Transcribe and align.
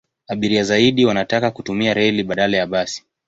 Abiria 0.27 0.63
zaidi 0.63 1.05
wanataka 1.05 1.51
kutumia 1.51 1.93
reli 1.93 2.23
badala 2.23 2.57
ya 2.57 2.67
basi. 2.67 3.05